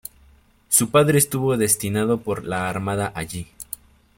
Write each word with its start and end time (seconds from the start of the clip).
Su 0.67 0.89
padre 0.89 1.19
estuvo 1.19 1.57
destinado 1.57 2.19
por 2.21 2.43
la 2.43 2.67
Armada 2.67 3.11
allí. 3.13 3.45